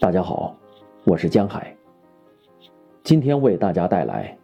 [0.00, 0.56] 大家好，
[1.04, 1.76] 我是江海。
[3.04, 4.34] 今天为大家带来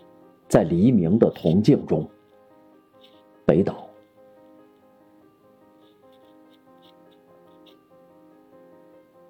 [0.48, 2.02] 《在黎明的铜镜中》。
[3.46, 3.88] 北岛。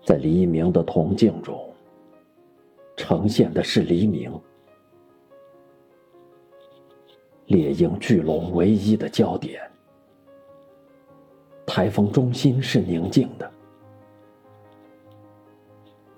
[0.07, 1.71] 在黎明的铜镜中，
[2.97, 4.33] 呈现的是黎明。
[7.49, 9.61] 猎鹰巨龙唯一的焦点，
[11.67, 13.52] 台风中心是宁静的。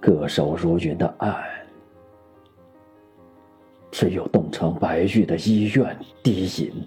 [0.04, 1.42] 歌手如云的暗，
[3.90, 6.86] 只有冻成白玉的医院低吟。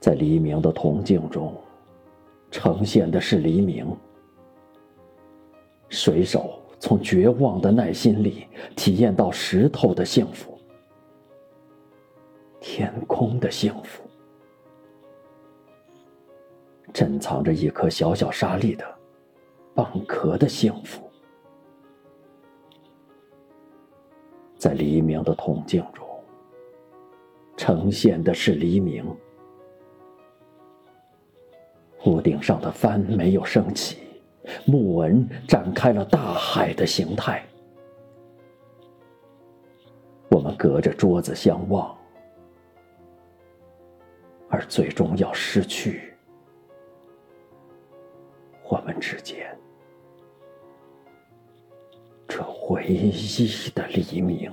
[0.00, 1.54] 在黎明的铜镜中，
[2.50, 3.96] 呈现的是黎明。
[5.88, 8.44] 水手从绝望的耐心里
[8.74, 10.58] 体验到石头的幸福，
[12.58, 14.02] 天空的幸福，
[16.92, 18.97] 珍藏着一颗小小沙粒的。
[19.78, 21.08] 蚌壳的幸福，
[24.56, 26.04] 在黎明的铜镜中，
[27.56, 29.06] 呈现的是黎明。
[32.06, 33.98] 屋顶上的帆没有升起，
[34.64, 37.46] 木纹展开了大海的形态。
[40.28, 41.96] 我们隔着桌子相望，
[44.48, 46.07] 而最终要失去
[48.68, 49.56] 我们之间。
[52.26, 54.52] 这唯一的黎明。